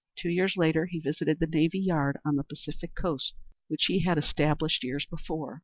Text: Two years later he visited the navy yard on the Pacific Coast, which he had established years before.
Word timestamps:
Two 0.17 0.29
years 0.29 0.57
later 0.57 0.87
he 0.87 0.97
visited 0.99 1.37
the 1.39 1.45
navy 1.45 1.77
yard 1.79 2.17
on 2.25 2.35
the 2.35 2.43
Pacific 2.43 2.95
Coast, 2.95 3.35
which 3.67 3.85
he 3.85 3.99
had 3.99 4.17
established 4.17 4.83
years 4.83 5.05
before. 5.05 5.59